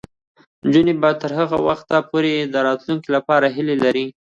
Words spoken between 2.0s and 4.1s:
پورې د راتلونکي لپاره هیله لري.